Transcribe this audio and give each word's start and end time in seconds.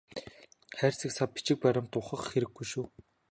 Хайрцаг 0.77 1.11
сав 1.15 1.29
бичиг 1.33 1.57
баримт 1.63 1.93
ухах 1.99 2.23
хэрэггүй 2.31 2.65
шүү. 2.71 2.85